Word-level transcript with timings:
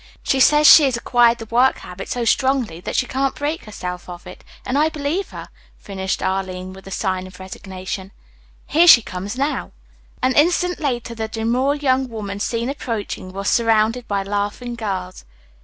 She 0.23 0.39
says 0.39 0.65
she 0.65 0.85
has 0.85 0.97
acquired 0.97 1.37
the 1.37 1.45
work 1.45 1.77
habit 1.77 2.09
so 2.09 2.25
strongly 2.25 2.79
that 2.79 2.95
she 2.95 3.05
can't 3.05 3.35
break 3.35 3.65
herself 3.65 4.09
of 4.09 4.25
it, 4.25 4.43
and 4.65 4.75
I 4.75 4.89
believe 4.89 5.29
her," 5.29 5.49
finished 5.77 6.23
Arline 6.23 6.73
with 6.73 6.87
a 6.87 6.89
sigh 6.89 7.19
of 7.21 7.39
resignation. 7.39 8.11
"Here 8.65 8.87
she 8.87 9.03
comes 9.03 9.37
now." 9.37 9.73
An 10.23 10.33
instant 10.33 10.79
later 10.79 11.13
the 11.13 11.27
demure 11.27 11.75
young 11.75 12.07
woman 12.09 12.39
seen 12.39 12.67
approaching 12.67 13.31
was 13.31 13.47
surrounded 13.47 14.07
by 14.07 14.23
laughing 14.23 14.73
girls. 14.73 15.23